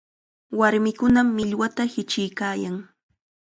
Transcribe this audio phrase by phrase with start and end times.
[0.59, 2.75] Warmikunam millwata hichiykaayan.